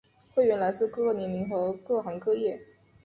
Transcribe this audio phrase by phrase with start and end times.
[0.33, 2.59] 会员来自各个年龄和各行各业。